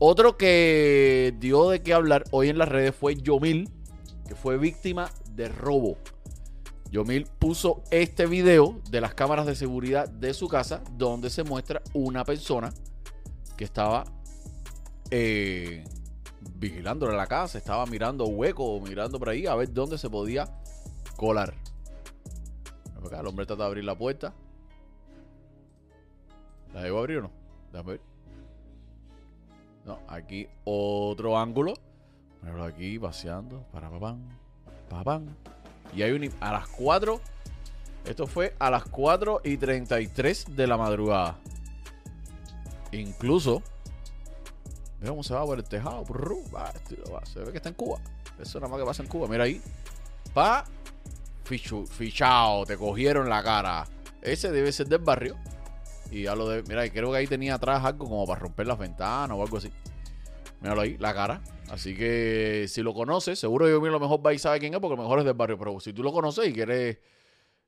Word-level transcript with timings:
Otro 0.00 0.36
que 0.36 1.34
dio 1.40 1.70
de 1.70 1.82
qué 1.82 1.92
hablar 1.92 2.24
hoy 2.30 2.48
en 2.48 2.58
las 2.58 2.68
redes 2.68 2.94
fue 2.94 3.16
Yomil, 3.16 3.68
que 4.28 4.36
fue 4.36 4.56
víctima 4.56 5.10
de 5.32 5.48
robo. 5.48 5.96
Yomil 6.92 7.26
puso 7.26 7.82
este 7.90 8.26
video 8.26 8.80
de 8.90 9.00
las 9.00 9.14
cámaras 9.14 9.44
de 9.46 9.56
seguridad 9.56 10.08
de 10.08 10.34
su 10.34 10.46
casa 10.46 10.82
donde 10.92 11.30
se 11.30 11.42
muestra 11.42 11.82
una 11.94 12.24
persona 12.24 12.72
que 13.56 13.64
estaba 13.64 14.04
eh, 15.10 15.84
vigilándole 16.54 17.16
la 17.16 17.26
casa, 17.26 17.58
estaba 17.58 17.84
mirando 17.86 18.24
hueco, 18.26 18.80
mirando 18.80 19.18
por 19.18 19.30
ahí 19.30 19.46
a 19.46 19.56
ver 19.56 19.72
dónde 19.72 19.98
se 19.98 20.08
podía 20.08 20.48
colar. 21.16 21.54
el 23.02 23.26
hombre 23.26 23.46
trata 23.46 23.64
de 23.64 23.68
abrir 23.68 23.84
la 23.84 23.98
puerta. 23.98 24.32
¿La 26.72 26.82
debo 26.82 27.00
abrir 27.00 27.18
o 27.18 27.22
no? 27.22 27.30
Déjame 27.72 27.92
ver. 27.92 28.07
No, 29.88 30.00
aquí 30.06 30.46
otro 30.64 31.38
ángulo. 31.38 31.72
Míralo 32.42 32.64
aquí 32.64 32.98
paseando. 32.98 33.64
Para 33.72 33.88
papán. 33.88 34.22
Papán. 34.90 35.34
Y 35.96 36.02
hay 36.02 36.12
un. 36.12 36.30
A 36.40 36.52
las 36.52 36.68
4. 36.68 37.18
Esto 38.04 38.26
fue 38.26 38.54
a 38.58 38.68
las 38.70 38.84
4 38.84 39.40
y 39.44 39.56
33 39.56 40.54
de 40.54 40.66
la 40.66 40.76
madrugada. 40.76 41.38
Incluso. 42.92 43.62
Mira 45.00 45.12
cómo 45.12 45.22
se 45.22 45.32
va 45.32 45.46
por 45.46 45.56
el 45.56 45.64
tejado. 45.64 46.04
Se 47.24 47.40
ve 47.40 47.50
que 47.50 47.56
está 47.56 47.70
en 47.70 47.74
Cuba. 47.74 47.98
Eso 48.38 48.60
nada 48.60 48.70
más 48.70 48.80
que 48.80 48.84
pasa 48.84 49.02
en 49.02 49.08
Cuba. 49.08 49.26
Mira 49.26 49.44
ahí. 49.44 49.62
Pa. 50.34 50.66
fichado. 51.44 52.66
Te 52.66 52.76
cogieron 52.76 53.30
la 53.30 53.42
cara. 53.42 53.86
Ese 54.20 54.52
debe 54.52 54.70
ser 54.70 54.86
del 54.86 54.98
barrio. 54.98 55.34
Y 56.10 56.22
ya 56.22 56.34
lo 56.34 56.48
de. 56.48 56.62
Mira, 56.62 56.88
creo 56.90 57.10
que 57.10 57.18
ahí 57.18 57.26
tenía 57.26 57.54
atrás 57.54 57.84
algo 57.84 58.08
como 58.08 58.26
para 58.26 58.40
romper 58.40 58.66
las 58.66 58.78
ventanas 58.78 59.36
o 59.36 59.42
algo 59.42 59.58
así. 59.58 59.70
Míralo 60.60 60.80
ahí, 60.80 60.96
la 60.98 61.14
cara. 61.14 61.42
Así 61.70 61.94
que 61.94 62.66
si 62.68 62.82
lo 62.82 62.94
conoces, 62.94 63.38
seguro 63.38 63.68
yo 63.68 63.78
lo 63.80 64.00
mejor 64.00 64.24
va 64.24 64.32
y 64.32 64.38
sabe 64.38 64.58
quién 64.58 64.74
es, 64.74 64.80
porque 64.80 64.96
lo 64.96 65.02
mejor 65.02 65.18
es 65.20 65.24
del 65.24 65.34
barrio. 65.34 65.58
Pero 65.58 65.78
si 65.80 65.92
tú 65.92 66.02
lo 66.02 66.12
conoces 66.12 66.48
y 66.48 66.52
quieres 66.52 66.98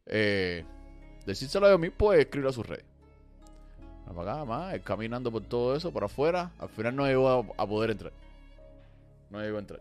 eh, 0.06 0.64
decírselo 1.26 1.66
a 1.66 1.78
mí, 1.78 1.90
pues 1.90 2.20
escribe 2.20 2.48
a 2.48 2.52
sus 2.52 2.66
redes. 2.66 2.84
Para 4.14 4.32
acá, 4.32 4.44
más, 4.44 4.80
caminando 4.80 5.30
por 5.30 5.42
todo 5.42 5.76
eso, 5.76 5.92
por 5.92 6.02
afuera. 6.02 6.50
Al 6.58 6.68
final 6.68 6.96
no 6.96 7.06
llegó 7.06 7.54
a, 7.56 7.66
poder 7.66 7.90
entrar. 7.90 8.12
No 9.30 9.40
llegó 9.40 9.58
a 9.58 9.60
entrar. 9.60 9.80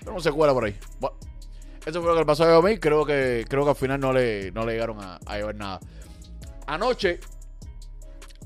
Pero 0.00 0.12
no 0.12 0.20
se 0.20 0.32
cuela 0.32 0.52
por 0.52 0.64
ahí. 0.64 0.76
Bueno. 0.98 1.16
Eso 1.86 2.00
fue 2.00 2.08
lo 2.08 2.14
que 2.14 2.20
le 2.20 2.26
pasó 2.26 2.44
a 2.44 2.62
mí. 2.62 2.78
Creo 2.78 3.04
que, 3.04 3.44
creo 3.48 3.64
que 3.64 3.70
al 3.70 3.76
final 3.76 4.00
no 4.00 4.12
le, 4.12 4.50
no 4.52 4.64
le 4.64 4.72
llegaron 4.72 4.98
a, 5.00 5.18
llevar 5.36 5.54
nada. 5.54 5.80
Anoche, 6.66 7.20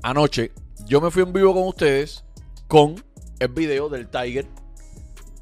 anoche, 0.01 0.51
yo 0.85 0.99
me 0.99 1.09
fui 1.09 1.23
en 1.23 1.31
vivo 1.31 1.53
con 1.53 1.67
ustedes 1.67 2.23
con 2.67 3.03
el 3.39 3.47
video 3.47 3.87
del 3.87 4.09
Tiger 4.09 4.45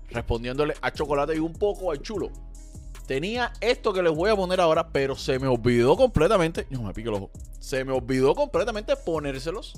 respondiéndole 0.10 0.76
a 0.82 0.92
Chocolate 0.92 1.36
y 1.36 1.40
un 1.40 1.54
poco 1.54 1.92
al 1.92 2.02
chulo. 2.02 2.30
Tenía 3.08 3.54
esto 3.62 3.94
que 3.94 4.04
les 4.04 4.14
voy 4.14 4.30
a 4.30 4.36
poner 4.36 4.60
ahora, 4.60 4.90
pero 4.90 5.16
se 5.16 5.40
me 5.40 5.48
olvidó 5.48 5.96
completamente. 5.96 6.68
No 6.70 6.84
me 6.84 6.94
pique 6.94 7.10
el 7.10 7.16
ojo. 7.16 7.32
Se 7.60 7.84
me 7.84 7.94
olvidó 7.94 8.36
completamente 8.36 8.96
ponérselos 8.96 9.74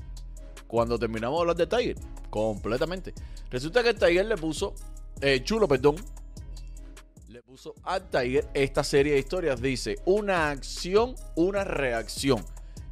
cuando 0.68 0.98
terminamos 0.98 1.38
de 1.38 1.42
hablar 1.42 1.56
de 1.56 1.68
Tiger. 1.68 1.98
Completamente. 2.30 3.14
Resulta 3.50 3.84
que 3.84 3.90
el 3.90 4.00
Tiger 4.00 4.26
le 4.26 4.36
puso, 4.36 4.74
eh, 5.22 5.42
chulo, 5.44 5.68
perdón, 5.68 5.96
puso 7.38 7.76
a 7.84 8.00
Tiger 8.00 8.50
esta 8.54 8.84
serie 8.84 9.14
de 9.14 9.20
historias. 9.20 9.62
Dice, 9.62 9.98
una 10.06 10.50
acción, 10.50 11.16
una 11.36 11.64
reacción. 11.64 12.44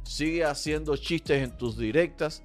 Sigue 0.04 0.44
haciendo 0.44 0.96
chistes 0.96 1.42
en 1.42 1.56
tus 1.56 1.76
directas 1.76 2.42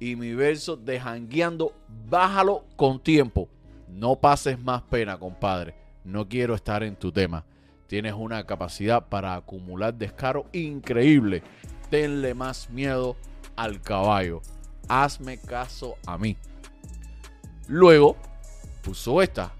y 0.00 0.16
mi 0.16 0.34
verso 0.34 0.76
de 0.76 0.98
jangueando, 0.98 1.74
bájalo 2.08 2.64
con 2.76 3.00
tiempo. 3.00 3.48
No 3.88 4.16
pases 4.16 4.58
más 4.58 4.82
pena, 4.82 5.18
compadre. 5.18 5.74
No 6.04 6.28
quiero 6.28 6.54
estar 6.54 6.82
en 6.82 6.96
tu 6.96 7.12
tema. 7.12 7.44
Tienes 7.86 8.14
una 8.14 8.44
capacidad 8.44 9.06
para 9.08 9.34
acumular 9.34 9.94
descaro 9.94 10.46
increíble. 10.52 11.42
Tenle 11.90 12.34
más 12.34 12.70
miedo 12.70 13.16
al 13.54 13.80
caballo. 13.80 14.40
Hazme 14.88 15.38
caso 15.38 15.96
a 16.06 16.18
mí. 16.18 16.36
Luego 17.68 18.16
puso 18.82 19.22
esta 19.22 19.55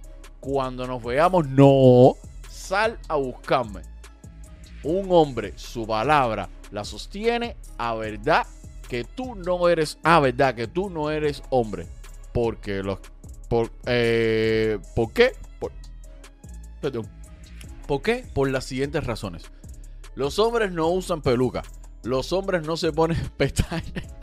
cuando 0.46 0.86
nos 0.86 1.02
veamos, 1.02 1.48
no, 1.48 2.14
sal 2.48 3.00
a 3.08 3.16
buscarme. 3.16 3.80
Un 4.84 5.08
hombre, 5.10 5.54
su 5.56 5.84
palabra 5.84 6.48
la 6.70 6.84
sostiene 6.84 7.56
a 7.78 7.96
verdad 7.96 8.46
que 8.88 9.02
tú 9.02 9.34
no 9.34 9.68
eres, 9.68 9.98
a 10.04 10.20
verdad 10.20 10.54
que 10.54 10.68
tú 10.68 10.88
no 10.88 11.10
eres 11.10 11.42
hombre. 11.50 11.88
Porque 12.32 12.84
los, 12.84 13.00
por, 13.48 13.72
eh, 13.86 14.78
¿por 14.94 15.12
qué? 15.12 15.32
Por, 15.58 15.72
perdón. 16.80 17.08
¿Por 17.88 18.02
qué? 18.02 18.24
Por 18.32 18.48
las 18.48 18.66
siguientes 18.66 19.02
razones. 19.02 19.50
Los 20.14 20.38
hombres 20.38 20.70
no 20.70 20.86
usan 20.90 21.22
peluca. 21.22 21.64
Los 22.04 22.32
hombres 22.32 22.62
no 22.64 22.76
se 22.76 22.92
ponen 22.92 23.18
pestañas. 23.36 24.14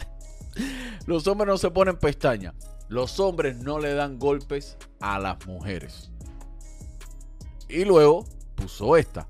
Los 1.05 1.27
hombres 1.27 1.47
no 1.49 1.57
se 1.57 1.69
ponen 1.69 1.97
pestañas. 1.97 2.53
Los 2.87 3.19
hombres 3.19 3.57
no 3.57 3.79
le 3.79 3.93
dan 3.93 4.19
golpes 4.19 4.77
a 5.01 5.19
las 5.19 5.45
mujeres. 5.47 6.12
Y 7.69 7.85
luego 7.85 8.25
puso 8.55 8.97
esta. 8.97 9.27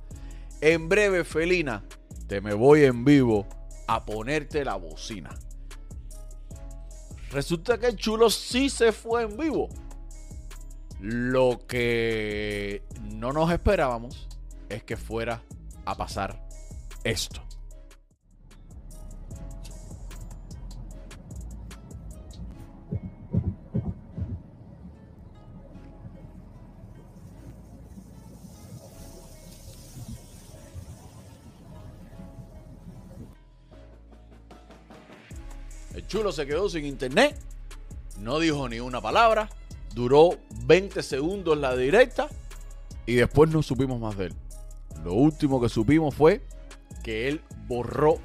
En 0.62 0.90
breve, 0.90 1.24
Felina, 1.24 1.84
te 2.28 2.42
me 2.42 2.54
voy 2.54 2.84
en 2.86 3.04
vivo 3.04 3.46
a 3.88 4.06
ponerte 4.06 4.64
la 4.64 4.76
bocina. 4.76 5.30
Resulta 7.32 7.78
que 7.78 7.88
el 7.88 7.96
chulo 7.96 8.30
sí 8.30 8.70
se 8.70 8.92
fue 8.92 9.24
en 9.24 9.38
vivo. 9.38 9.70
Lo 11.00 11.66
que 11.68 12.84
no 13.02 13.34
nos 13.34 13.52
esperábamos 13.52 14.28
es 14.70 14.84
que 14.84 14.96
fuera 14.96 15.42
a 15.86 15.96
pasar 15.96 16.48
esto. 17.04 17.42
Chulo 36.14 36.32
se 36.32 36.46
quedó 36.46 36.70
sin 36.70 36.86
internet, 36.86 37.36
no 38.20 38.38
dijo 38.38 38.70
ni 38.70 38.80
una 38.80 39.02
palabra, 39.02 39.50
duró 39.96 40.38
20 40.66 41.02
segundos 41.02 41.58
la 41.58 41.76
directa 41.76 42.30
y 43.08 43.16
después 43.16 43.50
no 43.50 43.64
supimos 43.64 44.00
más 44.00 44.16
de 44.16 44.28
él. 44.28 44.36
Lo 45.04 45.14
último 45.14 45.60
que 45.60 45.70
supimos 45.70 46.14
fue 46.14 46.46
que 47.04 47.30
él 47.30 47.42
borró 47.68 48.20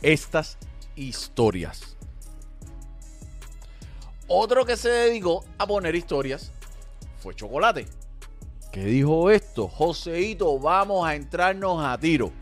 estas 0.00 0.56
historias. 0.96 1.98
Otro 4.26 4.64
que 4.64 4.78
se 4.78 4.88
dedicó 4.88 5.44
a 5.58 5.66
poner 5.66 5.94
historias 5.94 6.50
fue 7.18 7.34
Chocolate. 7.34 7.86
Que 8.72 8.86
dijo 8.86 9.30
esto, 9.30 9.68
Joseito, 9.68 10.58
vamos 10.58 11.06
a 11.06 11.14
entrarnos 11.14 11.84
a 11.84 11.98
tiro. 11.98 12.32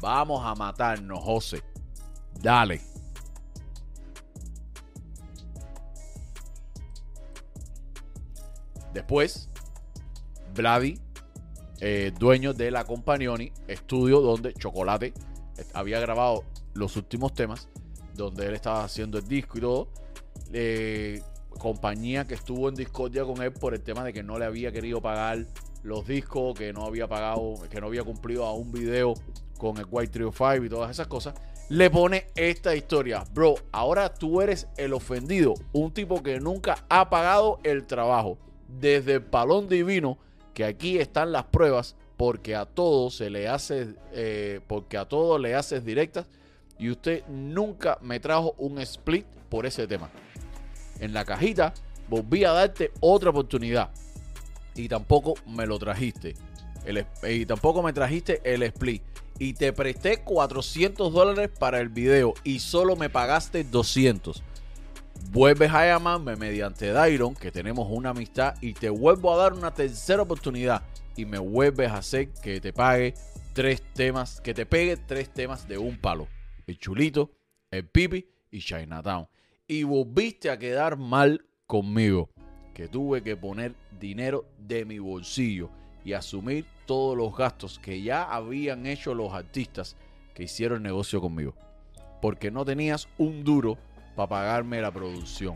Vamos 0.00 0.46
a 0.46 0.54
matarnos, 0.54 1.24
José. 1.24 1.60
Dale. 2.40 2.97
Después, 8.92 9.48
Vladi, 10.54 10.98
eh, 11.80 12.12
dueño 12.18 12.54
de 12.54 12.70
la 12.70 12.84
Companioni, 12.84 13.52
estudio 13.66 14.20
donde 14.20 14.54
Chocolate 14.54 15.12
había 15.74 16.00
grabado 16.00 16.44
los 16.74 16.96
últimos 16.96 17.34
temas, 17.34 17.68
donde 18.14 18.46
él 18.46 18.54
estaba 18.54 18.84
haciendo 18.84 19.18
el 19.18 19.26
disco 19.26 19.58
y 19.58 19.60
todo. 19.60 19.88
Eh, 20.52 21.22
compañía 21.58 22.26
que 22.26 22.34
estuvo 22.34 22.68
en 22.68 22.74
discordia 22.74 23.24
con 23.24 23.42
él 23.42 23.52
por 23.52 23.74
el 23.74 23.82
tema 23.82 24.04
de 24.04 24.12
que 24.12 24.22
no 24.22 24.38
le 24.38 24.44
había 24.44 24.72
querido 24.72 25.00
pagar 25.00 25.46
los 25.82 26.06
discos, 26.06 26.56
que 26.56 26.72
no 26.72 26.84
había 26.84 27.08
pagado, 27.08 27.54
que 27.70 27.80
no 27.80 27.88
había 27.88 28.04
cumplido 28.04 28.44
a 28.44 28.54
un 28.54 28.72
video 28.72 29.14
con 29.58 29.76
el 29.78 29.86
White 29.90 30.12
Trio 30.12 30.32
5 30.32 30.64
y 30.64 30.68
todas 30.68 30.90
esas 30.90 31.08
cosas, 31.08 31.34
le 31.68 31.90
pone 31.90 32.28
esta 32.36 32.74
historia. 32.74 33.24
Bro, 33.32 33.56
ahora 33.72 34.14
tú 34.14 34.40
eres 34.40 34.68
el 34.76 34.92
ofendido, 34.92 35.54
un 35.72 35.92
tipo 35.92 36.22
que 36.22 36.40
nunca 36.40 36.84
ha 36.88 37.10
pagado 37.10 37.58
el 37.64 37.86
trabajo 37.86 38.38
desde 38.68 39.14
el 39.14 39.22
palón 39.22 39.68
divino 39.68 40.18
que 40.54 40.64
aquí 40.64 40.98
están 40.98 41.32
las 41.32 41.44
pruebas 41.44 41.96
porque 42.16 42.54
a 42.54 42.66
todos 42.66 43.16
se 43.16 43.30
le 43.30 43.48
hace 43.48 43.94
eh, 44.12 44.60
porque 44.66 44.98
a 44.98 45.06
todos 45.06 45.40
le 45.40 45.54
haces 45.54 45.84
directas 45.84 46.26
y 46.78 46.90
usted 46.90 47.24
nunca 47.28 47.98
me 48.02 48.20
trajo 48.20 48.54
un 48.58 48.78
split 48.80 49.26
por 49.48 49.66
ese 49.66 49.86
tema. 49.86 50.10
En 51.00 51.12
la 51.12 51.24
cajita 51.24 51.74
volví 52.08 52.44
a 52.44 52.52
darte 52.52 52.92
otra 53.00 53.30
oportunidad 53.30 53.90
y 54.74 54.88
tampoco 54.88 55.34
me 55.46 55.66
lo 55.66 55.78
trajiste. 55.78 56.34
y 57.28 57.46
tampoco 57.46 57.82
me 57.82 57.92
trajiste 57.92 58.40
el 58.44 58.62
split. 58.64 59.02
y 59.40 59.52
te 59.52 59.72
presté 59.72 60.18
400 60.24 61.12
dólares 61.12 61.50
para 61.56 61.80
el 61.80 61.88
video 61.88 62.34
y 62.42 62.58
solo 62.58 62.96
me 62.96 63.08
pagaste 63.08 63.62
200. 63.62 64.42
Vuelves 65.30 65.70
a 65.72 65.86
llamarme 65.86 66.36
mediante 66.36 66.90
Dairon, 66.90 67.34
que 67.34 67.52
tenemos 67.52 67.86
una 67.90 68.10
amistad, 68.10 68.54
y 68.60 68.72
te 68.72 68.88
vuelvo 68.88 69.32
a 69.32 69.36
dar 69.36 69.52
una 69.52 69.74
tercera 69.74 70.22
oportunidad 70.22 70.82
y 71.16 71.24
me 71.26 71.38
vuelves 71.38 71.90
a 71.90 71.98
hacer 71.98 72.28
que 72.42 72.60
te 72.60 72.72
pague 72.72 73.14
tres 73.52 73.82
temas, 73.92 74.40
que 74.40 74.54
te 74.54 74.64
pegue 74.64 74.96
tres 74.96 75.30
temas 75.30 75.66
de 75.66 75.76
un 75.76 75.98
palo. 75.98 76.28
El 76.66 76.78
chulito, 76.78 77.32
el 77.70 77.86
pipi 77.86 78.26
y 78.50 78.60
Chinatown. 78.60 79.26
Y 79.66 79.82
volviste 79.82 80.48
a 80.48 80.58
quedar 80.58 80.96
mal 80.96 81.44
conmigo, 81.66 82.30
que 82.72 82.88
tuve 82.88 83.22
que 83.22 83.36
poner 83.36 83.74
dinero 83.98 84.44
de 84.58 84.84
mi 84.84 84.98
bolsillo 84.98 85.70
y 86.04 86.12
asumir 86.12 86.64
todos 86.86 87.16
los 87.16 87.36
gastos 87.36 87.78
que 87.78 88.00
ya 88.00 88.22
habían 88.22 88.86
hecho 88.86 89.12
los 89.12 89.34
artistas 89.34 89.96
que 90.34 90.44
hicieron 90.44 90.82
negocio 90.82 91.20
conmigo. 91.20 91.54
Porque 92.22 92.50
no 92.50 92.64
tenías 92.64 93.08
un 93.18 93.44
duro 93.44 93.76
para 94.18 94.28
pagarme 94.30 94.82
la 94.82 94.90
producción. 94.90 95.54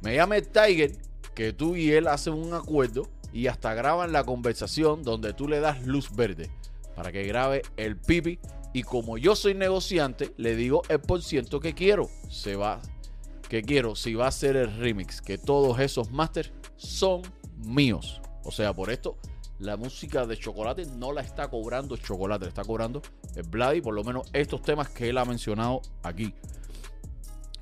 Me 0.00 0.16
llama 0.16 0.36
el 0.36 0.48
Tiger 0.48 0.90
que 1.36 1.52
tú 1.52 1.76
y 1.76 1.92
él 1.92 2.08
hacen 2.08 2.32
un 2.32 2.52
acuerdo 2.52 3.08
y 3.32 3.46
hasta 3.46 3.74
graban 3.74 4.10
la 4.10 4.24
conversación 4.24 5.04
donde 5.04 5.32
tú 5.32 5.46
le 5.46 5.60
das 5.60 5.86
luz 5.86 6.10
verde 6.16 6.50
para 6.96 7.12
que 7.12 7.22
grabe 7.22 7.62
el 7.76 7.96
pipi 7.96 8.40
y 8.72 8.82
como 8.82 9.18
yo 9.18 9.36
soy 9.36 9.54
negociante 9.54 10.32
le 10.36 10.56
digo 10.56 10.82
el 10.88 10.98
por 10.98 11.22
ciento 11.22 11.60
que 11.60 11.74
quiero 11.74 12.10
se 12.28 12.56
va 12.56 12.80
que 13.48 13.62
quiero 13.62 13.94
si 13.94 14.14
va 14.14 14.26
a 14.26 14.32
ser 14.32 14.56
el 14.56 14.76
remix 14.78 15.20
que 15.20 15.38
todos 15.38 15.78
esos 15.78 16.10
masters 16.10 16.50
son 16.76 17.22
míos 17.58 18.20
o 18.42 18.50
sea 18.50 18.72
por 18.72 18.90
esto 18.90 19.16
la 19.58 19.76
música 19.76 20.26
de 20.26 20.36
Chocolate 20.36 20.86
no 20.86 21.12
la 21.12 21.22
está 21.22 21.48
cobrando 21.48 21.96
Chocolate, 21.96 22.44
la 22.44 22.48
está 22.48 22.64
cobrando 22.64 23.00
el 23.34 23.42
Bloody, 23.44 23.80
por 23.80 23.94
lo 23.94 24.04
menos 24.04 24.28
estos 24.32 24.60
temas 24.62 24.90
que 24.90 25.08
él 25.08 25.16
ha 25.16 25.24
mencionado 25.24 25.80
aquí. 26.02 26.34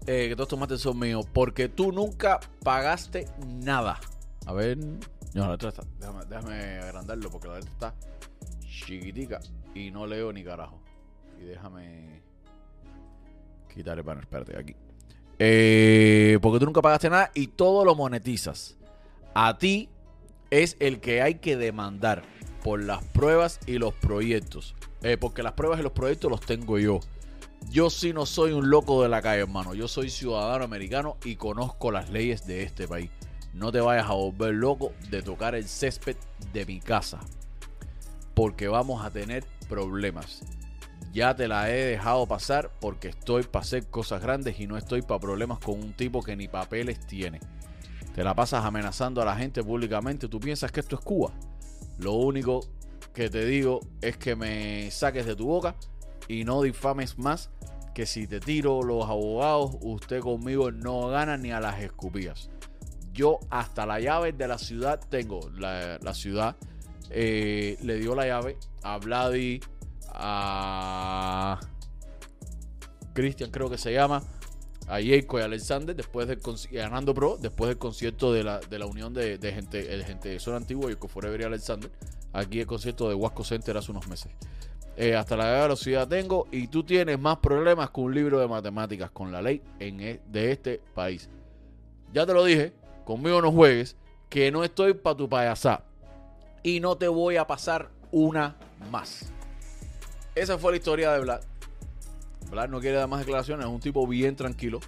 Eh, 0.07 0.29
que 0.29 0.37
todos 0.37 0.47
estos 0.47 0.59
mates 0.59 0.81
son 0.81 0.99
míos, 0.99 1.27
porque 1.33 1.69
tú 1.69 1.91
nunca 1.91 2.41
pagaste 2.63 3.27
nada. 3.47 3.99
A 4.47 4.53
ver, 4.53 4.77
no, 4.77 5.47
la 5.47 5.53
letra 5.53 5.71
está, 5.71 5.83
déjame, 5.99 6.25
déjame 6.27 6.79
agrandarlo 6.79 7.31
porque 7.31 7.49
la 7.49 7.55
letra 7.55 7.71
está 7.71 7.95
chiquitica 8.61 9.41
y 9.75 9.91
no 9.91 10.07
leo 10.07 10.33
ni 10.33 10.45
carajo. 10.45 10.79
Y 11.41 11.45
déjame 11.45 12.23
quitar 13.73 13.97
el 13.99 14.05
banner, 14.05 14.25
espérate, 14.25 14.59
aquí. 14.59 14.77
Eh, 15.39 16.39
porque 16.41 16.59
tú 16.61 16.67
nunca 16.67 16.83
pagaste 16.83 17.11
nada 17.11 17.31
y 17.35 17.49
todo 17.49 17.85
lo 17.85 17.95
monetizas. 17.95 18.77
A 19.35 19.59
ti 19.59 19.89
es 20.51 20.77
el 20.79 21.01
que 21.01 21.23
hay 21.23 21.37
que 21.37 21.57
demandar 21.57 22.23
por 22.63 22.83
las 22.83 23.03
pruebas 23.05 23.59
y 23.67 23.79
los 23.79 23.95
proyectos. 23.95 24.75
Eh, 25.03 25.17
porque 25.19 25.43
las 25.43 25.53
pruebas 25.53 25.81
y 25.81 25.83
los 25.83 25.93
proyectos 25.93 26.31
los 26.31 26.41
tengo 26.41 26.79
yo. 26.79 27.01
Yo 27.71 27.91
sí 27.91 28.13
no 28.13 28.27
soy 28.27 28.53
un 28.53 28.71
loco 28.71 29.03
de 29.03 29.09
la 29.09 29.21
calle, 29.23 29.43
hermano. 29.43 29.75
Yo 29.75 29.89
soy 29.89 30.11
ciudadano 30.11 30.65
americano 30.65 31.17
y 31.25 31.37
conozco 31.37 31.91
las 31.91 32.11
leyes 32.11 32.47
de 32.47 32.63
este 32.63 32.87
país. 32.87 33.11
No 33.53 33.73
te 33.73 33.81
vayas 33.81 34.09
a 34.09 34.15
volver 34.15 34.55
loco 34.55 34.93
de 35.11 35.23
tocar 35.23 35.55
el 35.55 35.69
césped 35.69 36.17
de 36.53 36.67
mi 36.67 36.81
casa. 36.81 37.21
Porque 38.35 38.69
vamos 38.69 39.05
a 39.05 39.11
tener 39.11 39.45
problemas. 39.69 40.43
Ya 41.13 41.35
te 41.35 41.47
la 41.47 41.71
he 41.71 41.85
dejado 41.85 42.27
pasar 42.27 42.71
porque 42.81 43.09
estoy 43.09 43.45
para 43.45 43.63
hacer 43.63 43.87
cosas 43.87 44.21
grandes 44.21 44.59
y 44.59 44.67
no 44.67 44.77
estoy 44.77 45.03
para 45.03 45.21
problemas 45.21 45.59
con 45.59 45.81
un 45.81 45.93
tipo 45.93 46.23
que 46.23 46.37
ni 46.37 46.49
papeles 46.49 47.07
tiene 47.07 47.41
te 48.15 48.23
la 48.23 48.35
pasas 48.35 48.65
amenazando 48.65 49.21
a 49.21 49.25
la 49.25 49.35
gente 49.35 49.63
públicamente, 49.63 50.29
tú 50.29 50.39
piensas 50.39 50.71
que 50.71 50.81
esto 50.81 50.95
es 50.95 51.03
Cuba. 51.03 51.33
Lo 51.99 52.13
único 52.13 52.61
que 53.13 53.29
te 53.29 53.45
digo 53.45 53.81
es 54.01 54.17
que 54.17 54.37
me 54.37 54.89
saques 54.93 55.27
de 55.27 55.35
tu 55.35 55.47
boca 55.47 55.75
y 56.29 56.45
no 56.45 56.63
difames 56.63 57.19
más 57.19 57.51
que 57.95 58.07
si 58.07 58.27
te 58.27 58.41
tiro 58.41 58.83
los 58.83 59.05
abogados, 59.05 59.77
usted 59.81 60.21
conmigo 60.21 60.73
no 60.73 61.09
gana 61.09 61.37
ni 61.37 61.53
a 61.53 61.61
las 61.61 61.81
escupías. 61.81 62.51
Yo 63.13 63.39
hasta 63.51 63.87
la 63.87 64.01
llave 64.01 64.33
de 64.33 64.49
la 64.49 64.59
ciudad 64.59 65.01
tengo. 65.09 65.49
La, 65.57 66.15
ciudad 66.15 66.57
eh, 67.11 67.79
le 67.83 67.99
dio 67.99 68.15
la 68.15 68.27
llave 68.27 68.57
a 68.83 68.99
Vladi, 68.99 69.61
a 70.09 71.61
Cristian 73.15 73.51
creo 73.51 73.71
que 73.71 73.79
se 73.79 73.93
llama, 73.93 74.23
a 74.89 75.01
Jacob 75.01 75.39
y 75.39 75.43
Alexander 75.43 75.95
después 75.95 76.29
del 76.29 76.41
ganando 76.71 77.39
después 77.41 77.69
del 77.69 77.79
concierto 77.79 78.33
de 78.33 78.45
la, 78.45 78.59
de 78.59 78.79
la 78.79 78.87
unión 78.87 79.15
de, 79.15 79.39
gente 79.41 79.95
el 79.95 80.05
gente 80.05 80.29
de 80.29 80.41
Zona 80.41 80.59
Antigua 80.59 80.91
y 80.91 80.95
Forever 80.95 81.41
y 81.41 81.45
Alexander 81.45 81.91
aquí 82.33 82.61
el 82.61 82.67
concierto 82.67 83.09
de 83.09 83.15
Wasco 83.15 83.45
Center 83.45 83.77
hace 83.77 83.93
unos 83.93 84.07
meses 84.09 84.31
eh, 84.97 85.17
hasta 85.17 85.37
la 85.37 85.63
velocidad 85.63 86.07
tengo 86.07 86.47
y 86.51 86.69
tú 86.69 86.85
tienes 86.85 87.19
más 87.19 87.39
problemas 87.39 87.91
con 87.91 88.05
un 88.05 88.15
libro 88.15 88.39
de 88.39 88.49
matemáticas 88.49 89.11
con 89.11 89.33
la 89.33 89.43
ley 89.43 89.63
en 89.79 90.01
e, 90.01 90.21
de 90.27 90.53
este 90.53 90.81
país. 90.95 91.29
Ya 92.13 92.25
te 92.27 92.33
lo 92.33 92.45
dije 92.45 92.73
conmigo 93.05 93.43
no 93.43 93.53
juegues 93.53 93.97
que 94.29 94.51
no 94.51 94.65
estoy 94.65 94.95
para 94.95 95.17
tu 95.17 95.29
payasá. 95.29 95.85
Y 96.63 96.81
no 96.81 96.97
te 96.97 97.09
voy 97.09 97.37
a 97.37 97.47
pasar 97.47 97.91
una 98.11 98.57
más. 98.91 99.31
Esa 100.35 100.59
fue 100.59 100.73
la 100.73 100.79
historia 100.79 101.13
de 101.13 101.21
Black 101.21 101.43
no 102.69 102.81
quiere 102.81 102.97
dar 102.97 103.09
más 103.09 103.21
declaraciones, 103.21 103.67
es 103.67 103.73
un 103.73 103.81
tipo 103.81 104.07
bien 104.07 104.37
tranquilo, 104.37 104.81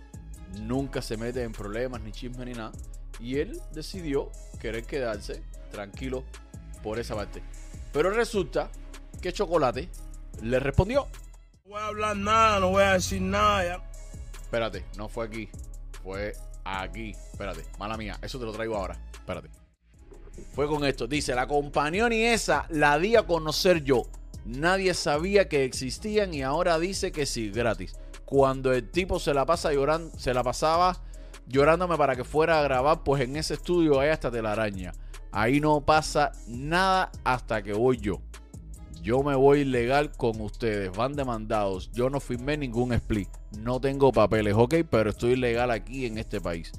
nunca 0.61 1.03
se 1.03 1.17
mete 1.17 1.43
en 1.43 1.53
problemas, 1.53 2.01
ni 2.01 2.13
chismes, 2.13 2.47
ni 2.47 2.53
nada. 2.53 2.73
Y 3.19 3.39
él 3.39 3.61
decidió 3.73 4.31
querer 4.61 4.85
quedarse 4.85 5.43
tranquilo 5.71 6.25
por 6.83 6.99
esa 6.99 7.15
parte. 7.15 7.43
Pero 7.93 8.11
resulta 8.11 8.71
que 9.27 9.33
Chocolate 9.33 9.89
le 10.41 10.61
respondió. 10.61 11.09
No 11.65 11.71
voy 11.71 11.81
a 11.81 11.87
hablar 11.87 12.17
nada, 12.17 12.61
no 12.61 12.71
voy 12.71 12.85
a 12.85 12.93
decir 12.93 13.21
nada. 13.21 13.83
Espérate, 14.41 14.85
no 14.97 15.09
fue 15.09 15.27
aquí, 15.27 15.49
fue 16.05 16.33
aquí. 16.65 17.11
Espérate, 17.11 17.65
mala 17.77 17.97
mía, 17.97 18.17
eso 18.23 18.39
te 18.39 18.45
lo 18.45 18.53
traigo 18.53 18.77
ahora. 18.77 18.97
Espérate. 19.13 19.51
Fue 20.55 20.69
con 20.69 20.85
esto. 20.85 21.09
Dice, 21.09 21.35
la 21.35 21.49
compañía 21.49 22.09
ni 22.09 22.23
esa 22.23 22.67
la 22.69 23.01
di 23.01 23.17
a 23.17 23.25
conocer 23.25 23.83
yo. 23.83 24.05
Nadie 24.45 24.95
sabía 24.95 25.49
que 25.49 25.65
existían 25.65 26.33
y 26.33 26.43
ahora 26.43 26.79
dice 26.79 27.11
que 27.11 27.27
sí, 27.27 27.51
gratis. 27.51 27.97
Cuando 28.25 28.73
el 28.73 28.89
tipo 28.89 29.19
se 29.19 29.35
la 29.35 29.45
pasa 29.45 29.73
llorando, 29.73 30.17
se 30.17 30.33
la 30.35 30.45
pasaba 30.45 31.03
llorándome 31.49 31.97
para 31.97 32.15
que 32.15 32.23
fuera 32.23 32.61
a 32.61 32.63
grabar, 32.63 33.03
pues 33.03 33.23
en 33.23 33.35
ese 33.35 33.55
estudio 33.55 33.99
hay 33.99 34.11
hasta 34.11 34.31
telaraña. 34.31 34.93
Ahí 35.33 35.61
no 35.61 35.81
pasa 35.81 36.31
nada 36.47 37.11
hasta 37.25 37.63
que 37.63 37.73
voy 37.73 37.97
yo. 37.97 38.21
Yo 39.03 39.23
me 39.23 39.35
voy 39.35 39.65
legal 39.65 40.13
con 40.13 40.41
ustedes, 40.41 40.91
van 40.97 41.15
demandados. 41.15 41.91
Yo 41.93 42.11
no 42.11 42.21
firmé 42.21 42.57
ningún 42.57 42.93
split, 42.93 43.29
no 43.59 43.81
tengo 43.81 44.13
papeles, 44.13 44.55
ok, 44.57 44.77
pero 44.91 45.11
estoy 45.11 45.37
legal 45.37 45.71
aquí 45.71 46.07
en 46.07 46.19
este 46.19 46.41
país. 46.41 46.73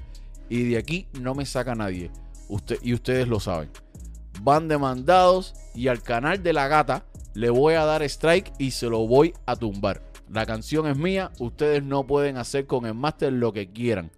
Y 0.49 0.63
de 0.69 0.77
aquí 0.77 1.07
no 1.19 1.35
me 1.35 1.45
saca 1.45 1.75
nadie. 1.75 2.11
Usted, 2.49 2.79
y 2.81 2.93
ustedes 2.93 3.27
lo 3.27 3.39
saben. 3.39 3.69
Van 4.41 4.67
demandados 4.67 5.55
y 5.73 5.87
al 5.87 6.01
canal 6.03 6.43
de 6.43 6.53
la 6.53 6.67
gata 6.67 7.05
le 7.33 7.49
voy 7.49 7.75
a 7.75 7.85
dar 7.85 8.03
strike 8.03 8.51
y 8.57 8.71
se 8.71 8.89
lo 8.89 9.07
voy 9.07 9.33
a 9.45 9.55
tumbar. 9.55 10.01
La 10.29 10.45
canción 10.45 10.87
es 10.87 10.97
mía, 10.97 11.31
ustedes 11.39 11.83
no 11.83 12.05
pueden 12.05 12.37
hacer 12.37 12.67
con 12.67 12.85
el 12.85 12.93
máster 12.93 13.31
lo 13.31 13.53
que 13.53 13.71
quieran. 13.71 14.11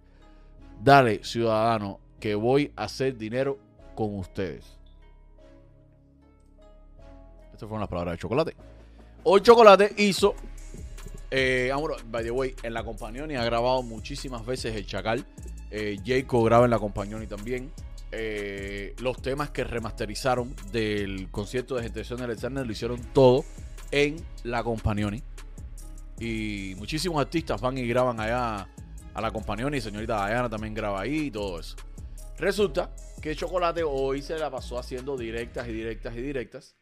Dale, 0.82 1.22
ciudadano, 1.22 2.00
que 2.18 2.34
voy 2.34 2.72
a 2.76 2.84
hacer 2.84 3.16
dinero 3.16 3.58
con 3.94 4.16
ustedes. 4.16 4.79
Estas 7.60 7.68
fueron 7.68 7.80
las 7.80 7.90
palabras 7.90 8.14
de 8.14 8.18
Chocolate. 8.18 8.56
Hoy 9.22 9.42
Chocolate 9.42 9.92
hizo, 9.98 10.34
eh, 11.30 11.70
by 12.06 12.24
the 12.24 12.30
way, 12.30 12.54
en 12.62 12.72
la 12.72 12.82
compañía 12.82 13.26
y 13.28 13.34
ha 13.34 13.44
grabado 13.44 13.82
muchísimas 13.82 14.46
veces 14.46 14.74
el 14.74 14.86
Chacal. 14.86 15.26
Eh, 15.70 15.98
Jacob 16.02 16.46
graba 16.46 16.64
en 16.64 16.70
la 16.70 16.78
compañía 16.78 17.18
también. 17.28 17.70
Eh, 18.12 18.94
los 19.00 19.20
temas 19.20 19.50
que 19.50 19.64
remasterizaron 19.64 20.56
del 20.72 21.30
concierto 21.30 21.76
de 21.76 21.82
Generación 21.82 22.22
Alexander 22.22 22.64
lo 22.64 22.72
hicieron 22.72 22.98
todo 23.12 23.44
en 23.90 24.16
la 24.42 24.64
Compañoni. 24.64 25.22
Y 26.18 26.74
muchísimos 26.78 27.20
artistas 27.20 27.60
van 27.60 27.76
y 27.76 27.86
graban 27.86 28.20
allá 28.20 28.68
a 29.12 29.20
la 29.20 29.30
Compañoni. 29.30 29.76
Y 29.76 29.80
señorita 29.82 30.26
Diana 30.28 30.48
también 30.48 30.72
graba 30.72 31.02
ahí 31.02 31.26
y 31.26 31.30
todo 31.30 31.60
eso. 31.60 31.76
Resulta 32.38 32.90
que 33.20 33.36
Chocolate 33.36 33.82
hoy 33.82 34.22
se 34.22 34.38
la 34.38 34.50
pasó 34.50 34.78
haciendo 34.78 35.14
directas 35.18 35.68
y 35.68 35.72
directas 35.72 36.16
y 36.16 36.22
directas. 36.22 36.79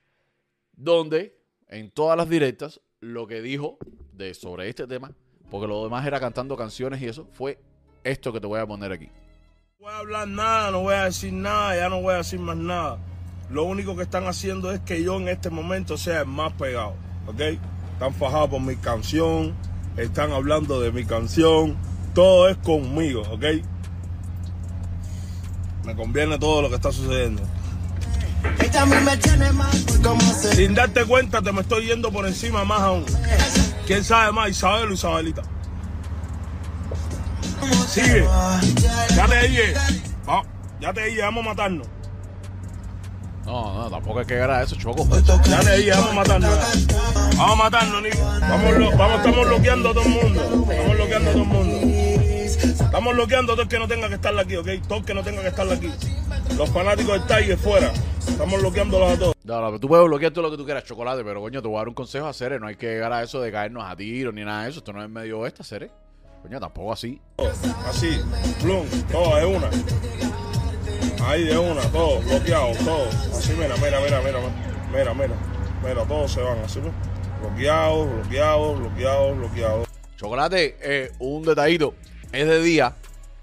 Donde 0.81 1.37
en 1.67 1.91
todas 1.91 2.17
las 2.17 2.29
directas 2.29 2.81
lo 3.01 3.27
que 3.27 3.43
dijo 3.43 3.79
de, 4.13 4.33
sobre 4.33 4.69
este 4.69 4.87
tema, 4.87 5.13
porque 5.51 5.67
lo 5.67 5.83
demás 5.83 6.07
era 6.07 6.21
cantando 6.21 6.57
canciones 6.57 7.03
y 7.03 7.07
eso, 7.07 7.27
fue 7.33 7.59
esto 8.05 8.33
que 8.33 8.41
te 8.41 8.47
voy 8.47 8.61
a 8.61 8.67
poner 8.67 8.93
aquí. 8.93 9.07
No 9.81 9.87
voy 9.87 9.93
a 9.93 9.99
hablar 9.99 10.29
nada, 10.29 10.71
no 10.71 10.83
voy 10.83 10.95
a 10.95 11.05
decir 11.07 11.33
nada, 11.33 11.75
ya 11.75 11.89
no 11.89 12.01
voy 12.01 12.15
a 12.15 12.19
decir 12.19 12.39
más 12.39 12.57
nada. 12.57 12.97
Lo 13.51 13.65
único 13.65 13.97
que 13.97 14.05
están 14.05 14.29
haciendo 14.29 14.71
es 14.71 14.79
que 14.79 15.03
yo 15.03 15.17
en 15.17 15.27
este 15.27 15.51
momento 15.51 15.97
sea 15.97 16.21
el 16.21 16.27
más 16.27 16.53
pegado, 16.53 16.95
¿ok? 17.27 17.41
Están 17.95 18.15
fajados 18.15 18.51
por 18.51 18.61
mi 18.61 18.77
canción, 18.77 19.57
están 19.97 20.31
hablando 20.31 20.81
de 20.81 20.93
mi 20.93 21.05
canción, 21.05 21.77
todo 22.15 22.49
es 22.49 22.57
conmigo, 22.59 23.23
¿ok? 23.23 23.45
Me 25.85 25.97
conviene 25.97 26.39
todo 26.39 26.63
lo 26.63 26.69
que 26.69 26.77
está 26.77 26.93
sucediendo. 26.93 27.43
Ella 28.61 28.83
a 28.83 28.87
mí 28.87 28.97
me 29.05 29.17
tiene 29.17 29.53
mal 29.53 29.71
como 30.03 30.21
se... 30.21 30.55
Sin 30.57 30.75
darte 30.75 31.05
cuenta 31.05 31.43
te 31.43 31.53
me 31.53 31.61
estoy 31.61 31.87
yendo 31.87 32.11
por 32.13 32.27
encima 32.27 32.65
más 32.65 32.81
aún. 32.81 33.05
¿Quién 33.87 34.05
sabe 34.05 34.33
más, 34.33 34.51
Isabel 34.51 34.91
o 34.91 34.95
Isabelita? 34.95 35.43
Sigue. 37.89 38.25
Ya 39.17 39.27
te 39.27 39.49
dije. 39.49 39.75
Ya 40.81 40.93
te 40.93 41.05
dije, 41.07 41.23
vamos 41.23 41.45
a 41.45 41.49
matarnos. 41.49 41.87
No, 43.45 43.75
no, 43.75 43.91
tampoco 43.91 44.21
hay 44.21 44.27
que 44.27 44.35
llegar 44.35 44.51
a 44.51 44.63
eso, 44.63 44.77
choco. 44.77 45.09
Ya 45.47 45.61
te 45.61 45.77
dije, 45.79 45.91
vamos 45.91 46.11
a 46.11 46.15
matarnos. 46.15 46.87
Vamos 47.37 47.53
a 47.53 47.57
matarnos, 47.57 48.03
Nico. 48.03 48.19
Vamos, 48.41 48.97
vamos, 48.97 49.17
estamos 49.17 49.49
bloqueando 49.49 49.89
a 49.91 49.95
todo 49.95 50.05
el 50.05 50.11
mundo. 50.11 50.67
Estamos 50.71 50.97
bloqueando 50.97 51.31
a 51.31 51.33
todo 51.33 51.43
el 51.43 51.49
mundo. 51.49 51.77
Estamos 52.85 53.15
bloqueando 53.15 53.53
a 53.53 53.57
todo 53.57 53.63
el 53.63 53.69
que 53.69 53.79
no 53.79 53.89
tenga 53.89 54.09
que 54.09 54.15
estar 54.15 54.39
aquí, 54.39 54.57
¿ok? 54.57 54.69
Todo 54.87 54.99
el 54.99 55.05
que 55.05 55.15
no 55.15 55.23
tenga 55.23 55.43
que 55.43 55.49
estar 55.49 55.71
aquí. 55.71 55.91
Los 56.57 56.71
fanáticos 56.71 57.15
del 57.15 57.27
Tiger 57.27 57.59
fuera. 57.59 57.93
Estamos 58.29 58.61
bloqueándolos 58.61 59.13
a 59.13 59.19
todos. 59.19 59.35
No, 59.45 59.71
no, 59.71 59.81
tú 59.81 59.89
puedes 59.89 60.07
bloquear 60.07 60.33
todo 60.33 60.43
lo 60.43 60.51
que 60.51 60.57
tú 60.57 60.65
quieras, 60.65 60.85
chocolate, 60.85 61.25
pero 61.25 61.41
coño, 61.41 61.61
te 61.61 61.69
voy 61.69 61.77
a 61.77 61.81
dar 61.81 61.89
un 61.89 61.95
consejo 61.95 62.27
a 62.27 62.33
Cere. 62.33 62.61
No 62.61 62.67
hay 62.67 62.77
que 62.77 62.87
llegar 62.87 63.13
a 63.13 63.23
eso 63.23 63.41
de 63.41 63.51
caernos 63.51 63.85
a 63.85 63.97
tiros 63.97 64.35
ni 64.35 64.45
nada 64.45 64.65
de 64.65 64.71
eso. 64.71 64.79
Esto 64.79 64.93
no 64.93 65.03
es 65.03 65.09
medio 65.09 65.41
oeste, 65.41 65.65
Cere. 65.65 65.91
Coño, 66.43 66.61
tampoco 66.61 66.93
así. 66.93 67.21
Así, 67.87 68.21
plum, 68.63 68.87
todo 69.11 69.37
de 69.37 69.47
una. 69.47 69.71
Ahí 71.25 71.45
de 71.45 71.59
una, 71.59 71.83
todo, 71.91 72.21
bloqueado, 72.21 72.73
todo. 72.85 73.09
Así, 73.37 73.53
mira, 73.53 73.75
mira, 73.77 74.01
mira, 74.01 74.21
mira, 74.23 74.39
mira, 74.93 75.15
mira, 75.15 75.35
mira, 75.83 76.05
todos 76.07 76.31
se 76.31 76.41
van 76.41 76.59
así, 76.61 76.81
bloqueados, 77.41 78.09
bloqueados, 78.13 78.79
bloqueados, 78.79 79.39
bloqueados. 79.39 79.89
Chocolate, 80.17 80.77
eh, 80.81 81.13
un 81.19 81.43
detallito. 81.43 81.95
Es 82.33 82.47
de 82.47 82.63
día, 82.63 82.95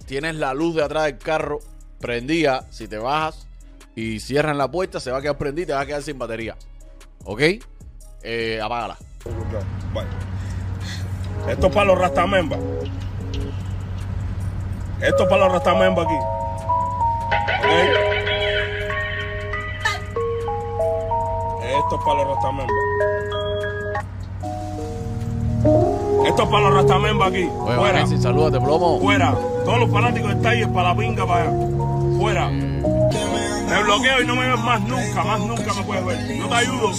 tienes 0.06 0.36
la 0.36 0.54
luz 0.54 0.76
de 0.76 0.84
atrás 0.84 1.06
del 1.06 1.18
carro 1.18 1.60
prendida. 2.00 2.66
Si 2.70 2.88
te 2.88 2.98
bajas 2.98 3.45
y 3.96 4.20
cierran 4.20 4.58
la 4.58 4.70
puerta, 4.70 5.00
se 5.00 5.12
va 5.12 5.20
a 5.20 5.22
quedar 5.22 5.38
prendida 5.38 5.64
y 5.64 5.68
te 5.68 5.74
va 5.74 5.82
a 5.82 5.86
quedar 5.86 6.04
sin 6.04 6.20
batería. 6.20 6.56
¿Ok? 7.24 7.42
Eh, 8.24 8.60
apágala. 8.62 8.98
Esto 11.48 11.68
es 11.68 11.74
para 11.74 11.86
los 11.86 12.00
rastamembas. 12.00 12.60
Esto 15.02 15.24
es 15.24 15.30
para 15.30 15.44
los 15.46 15.54
rastamembas 15.54 16.06
aquí. 16.06 16.16
Esto 21.64 21.96
es 21.96 22.04
para 22.04 22.24
los 22.24 22.28
rastamembas. 22.36 22.76
Esto 26.26 26.44
es 26.44 26.50
para 26.50 26.64
los 26.64 26.74
rastamembas 26.74 27.30
aquí. 27.30 27.50
Oye, 27.60 27.76
Fuera. 27.76 28.08
Sí, 28.08 28.18
salúdate, 28.18 28.60
plomo. 28.60 29.00
Fuera. 29.00 29.36
Todos 29.64 29.80
los 29.80 29.92
fanáticos 29.92 30.36
de 30.36 30.42
Taller 30.42 30.70
para 30.70 30.90
la 30.90 30.98
pinga 30.98 31.26
para 31.26 31.44
allá. 31.44 31.52
Fuera. 32.20 32.52
Me 33.68 33.84
bloqueo 33.84 34.22
y 34.22 34.28
no 34.28 34.36
me 34.36 34.48
ves 34.48 34.60
más 34.60 34.82
nunca, 34.82 35.24
más 35.24 35.40
nunca 35.40 35.74
me 35.74 35.84
puedes 35.84 36.06
ver. 36.06 36.38
No 36.38 36.48
te 36.48 36.56
ayudo. 36.56 36.92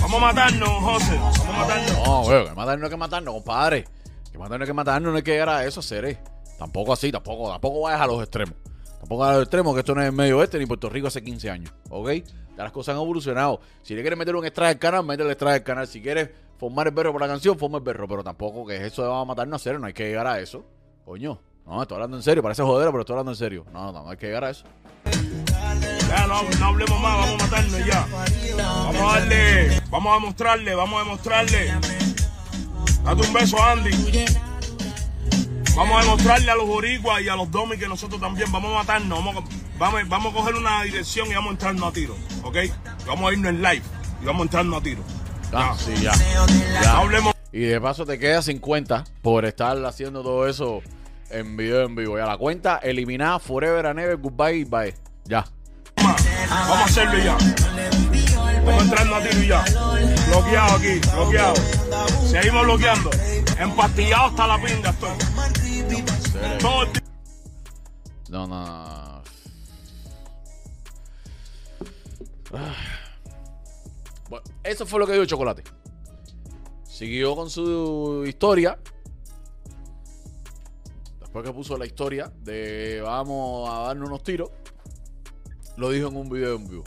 Vamos 0.00 0.14
a 0.14 0.18
matarnos, 0.18 0.68
José. 0.68 1.16
Vamos 1.16 1.40
a 1.40 1.52
matarnos. 1.52 2.06
No, 2.06 2.22
güey, 2.22 2.44
que 2.44 2.54
matarnos 2.54 2.78
no 2.78 2.86
hay 2.86 2.90
que 2.90 2.96
matarnos, 2.96 3.34
compadre. 3.34 3.84
Que 4.32 4.38
matarnos 4.38 4.58
no 4.58 4.62
hay 4.64 4.66
que 4.66 4.74
matarnos, 4.74 5.10
no 5.12 5.16
hay 5.16 5.22
que 5.22 5.30
llegar 5.32 5.48
a 5.48 5.64
eso, 5.64 5.82
seré. 5.82 6.18
Tampoco 6.58 6.92
así, 6.92 7.10
tampoco, 7.10 7.50
tampoco 7.50 7.82
vayas 7.82 8.00
a 8.00 8.06
los 8.06 8.20
extremos. 8.22 8.54
Tampoco 8.98 9.24
a 9.24 9.32
los 9.32 9.42
extremos, 9.42 9.72
que 9.74 9.80
esto 9.80 9.94
no 9.94 10.02
es 10.02 10.08
el 10.08 10.12
medio 10.12 10.38
oeste 10.38 10.58
ni 10.58 10.66
Puerto 10.66 10.90
Rico 10.90 11.06
hace 11.06 11.22
15 11.22 11.50
años. 11.50 11.72
¿Ok? 11.88 12.10
Las 12.56 12.72
cosas 12.72 12.94
han 12.94 13.00
evolucionado. 13.00 13.60
Si 13.82 13.94
le 13.94 14.02
quieres 14.02 14.18
meter 14.18 14.36
un 14.36 14.44
extra 14.44 14.68
del 14.68 14.78
canal, 14.78 15.04
métele 15.04 15.28
el 15.28 15.32
extra 15.32 15.52
del 15.52 15.62
canal. 15.62 15.86
Si 15.86 16.02
quieres 16.02 16.28
formar 16.58 16.88
el 16.88 16.92
berro 16.92 17.12
por 17.12 17.20
la 17.22 17.28
canción, 17.28 17.58
forma 17.58 17.78
el 17.78 17.84
berro. 17.84 18.06
Pero 18.06 18.22
tampoco 18.22 18.66
que 18.66 18.84
eso 18.84 19.02
de 19.02 19.08
vamos 19.08 19.22
a 19.22 19.28
matarnos 19.28 19.60
a 19.60 19.64
cero, 19.64 19.78
no 19.78 19.86
hay 19.86 19.94
que 19.94 20.08
llegar 20.08 20.26
a 20.26 20.38
eso. 20.38 20.64
Coño. 21.06 21.40
No, 21.64 21.80
estoy 21.80 21.94
hablando 21.94 22.16
en 22.16 22.22
serio, 22.22 22.42
parece 22.42 22.62
jodero, 22.62 22.90
pero 22.90 23.00
estoy 23.02 23.14
hablando 23.14 23.32
en 23.32 23.36
serio. 23.36 23.64
No, 23.72 23.92
no, 23.92 24.02
no 24.02 24.10
hay 24.10 24.16
que 24.16 24.26
llegar 24.26 24.44
a 24.44 24.50
eso. 24.50 24.64
Ya, 26.08 26.26
no, 26.26 26.42
no 26.58 26.66
hablemos 26.66 27.00
más, 27.00 27.16
vamos 27.18 27.40
a 27.40 27.44
matarnos 27.44 27.86
ya. 27.86 28.06
Vamos 28.56 28.96
a 28.96 29.20
darle, 29.20 29.80
vamos 29.90 30.10
a 30.10 30.14
demostrarle, 30.14 30.74
vamos 30.74 31.00
a 31.00 31.04
demostrarle. 31.04 31.74
Date 33.04 33.22
un 33.22 33.32
beso, 33.32 33.62
Andy. 33.62 33.90
Vamos 35.76 35.98
a 35.98 36.02
demostrarle 36.02 36.50
a 36.50 36.54
los 36.56 36.66
boricuas 36.66 37.22
y 37.22 37.28
a 37.28 37.36
los 37.36 37.50
domis 37.50 37.78
que 37.78 37.88
nosotros 37.88 38.20
también 38.20 38.50
vamos 38.50 38.72
a 38.72 38.78
matarnos. 38.78 39.24
Vamos, 39.24 39.44
vamos, 39.78 40.08
vamos 40.08 40.32
a 40.32 40.36
coger 40.36 40.54
una 40.54 40.82
dirección 40.82 41.28
y 41.30 41.34
vamos 41.34 41.50
a 41.50 41.52
entrarnos 41.52 41.88
a 41.88 41.92
tiro. 41.92 42.16
¿Ok? 42.42 42.56
Vamos 43.06 43.30
a 43.30 43.32
irnos 43.32 43.50
en 43.50 43.62
live 43.62 43.82
y 44.20 44.24
vamos 44.24 44.40
a 44.40 44.44
entrarnos 44.44 44.80
a 44.80 44.82
tiro. 44.82 45.02
Ah, 45.52 45.74
sí, 45.78 45.92
ya. 46.02 46.12
Hablemos. 46.96 47.34
Y 47.52 47.60
de 47.60 47.80
paso 47.80 48.04
te 48.06 48.18
quedas 48.18 48.44
sin 48.44 48.58
cuenta 48.58 49.04
por 49.22 49.44
estar 49.44 49.76
haciendo 49.84 50.22
todo 50.22 50.46
eso 50.46 50.82
en 51.30 51.56
video 51.56 51.82
en 51.82 51.94
vivo. 51.94 52.18
Ya 52.18 52.26
la 52.26 52.36
cuenta 52.36 52.78
eliminada 52.78 53.38
Forever 53.38 53.86
and 53.86 53.98
Ever, 53.98 54.16
Goodbye, 54.16 54.64
Bye. 54.64 54.94
Ya. 55.24 55.44
Vamos 56.48 56.76
a 56.76 56.84
hacerlo 56.84 57.18
ya. 57.18 57.36
Vamos 58.64 58.82
a 58.82 58.84
entrarnos 58.84 59.18
a 59.18 59.28
tiro 59.28 59.42
ya. 59.42 59.64
Bloqueado 60.28 60.76
aquí, 60.76 61.00
bloqueado. 61.14 61.54
Seguimos 62.26 62.62
bloqueando. 62.64 63.10
Empastillado 63.58 64.26
hasta 64.26 64.46
la 64.46 64.62
pinga 64.62 64.90
estoy. 64.90 66.88
No, 68.28 68.46
no. 68.46 69.22
Bueno, 74.28 74.44
eso 74.62 74.86
fue 74.86 75.00
lo 75.00 75.06
que 75.06 75.12
dijo 75.14 75.24
Chocolate. 75.24 75.64
Siguió 76.84 77.34
con 77.34 77.50
su 77.50 78.24
historia. 78.26 78.78
Después 81.20 81.44
que 81.44 81.52
puso 81.52 81.76
la 81.78 81.86
historia 81.86 82.32
de 82.40 83.00
vamos 83.02 83.70
a 83.70 83.82
darnos 83.88 84.08
unos 84.08 84.22
tiros, 84.22 84.50
lo 85.80 85.90
dijo 85.90 86.08
en 86.08 86.16
un 86.16 86.28
video 86.28 86.56
en 86.56 86.68
vivo. 86.68 86.84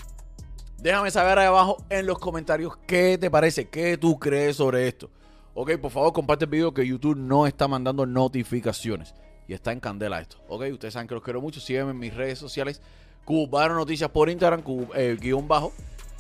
Déjame 0.78 1.10
saber 1.12 1.40
ahí 1.40 1.48
abajo 1.48 1.84
en 1.90 2.06
los 2.06 2.20
comentarios 2.20 2.78
qué 2.86 3.18
te 3.18 3.32
parece, 3.32 3.68
qué 3.70 3.98
tú 3.98 4.20
crees 4.20 4.58
sobre 4.58 4.88
esto. 4.88 5.10
Ok, 5.56 5.78
por 5.78 5.92
favor, 5.92 6.14
comparte 6.14 6.46
el 6.46 6.52
video 6.52 6.74
que 6.74 6.86
YouTube 6.86 7.18
no 7.18 7.48
está 7.48 7.68
mandando 7.68 8.06
notificaciones. 8.06 9.14
Y 9.48 9.54
está 9.54 9.72
en 9.72 9.80
candela 9.80 10.22
esto. 10.22 10.38
Ok, 10.48 10.66
ustedes 10.72 10.94
saben 10.94 11.08
que 11.08 11.16
los 11.16 11.24
quiero 11.24 11.42
mucho. 11.42 11.60
Sígueme 11.60 11.92
en 11.92 12.00
mis 12.00 12.14
redes 12.14 12.40
sociales. 12.40 12.82
Cubano 13.26 13.76
Noticias 13.76 14.10
por 14.10 14.30
Instagram, 14.30 14.64
eh, 14.96 15.18
guion 15.20 15.48
bajo. 15.48 15.74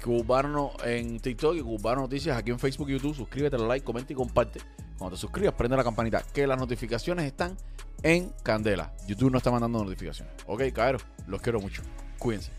Cubano 0.04 0.72
en 0.84 1.20
TikTok 1.20 1.56
y 1.56 1.62
Cubano 1.62 2.02
Noticias 2.02 2.38
aquí 2.38 2.52
en 2.52 2.60
Facebook 2.60 2.90
y 2.90 2.94
YouTube. 2.94 3.16
Suscríbete, 3.16 3.58
like, 3.58 3.86
comenta 3.86 4.14
y 4.14 4.16
comparte. 4.16 4.60
Cuando 4.98 5.16
te 5.16 5.22
suscribas, 5.22 5.54
prende 5.56 5.78
la 5.78 5.84
campanita. 5.84 6.22
Que 6.34 6.46
las 6.48 6.60
notificaciones 6.60 7.26
están 7.26 7.58
en 8.02 8.32
candela. 8.44 8.94
YouTube 9.08 9.32
no 9.32 9.38
está 9.38 9.52
mandando 9.52 9.84
notificaciones. 9.84 10.34
Ok, 10.48 10.64
cabrón, 10.74 11.02
los 11.28 11.42
quiero 11.42 11.60
mucho. 11.60 11.82
coisa. 12.24 12.50